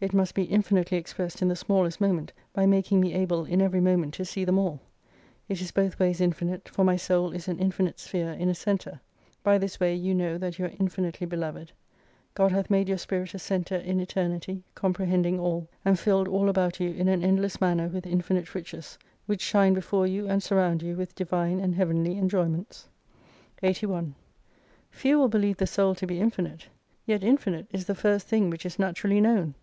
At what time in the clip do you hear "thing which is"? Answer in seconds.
28.26-28.78